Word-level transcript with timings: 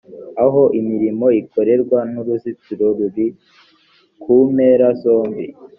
aho 0.43 0.61
imirimo 0.79 1.25
ikorerwa 1.41 1.99
n’uruzitiro 2.11 2.87
ruri 2.97 3.25
ku 4.21 4.33
mpera 4.53 4.87
zombi 5.01 5.45